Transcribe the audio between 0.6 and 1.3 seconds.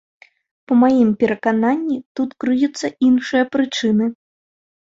Па маім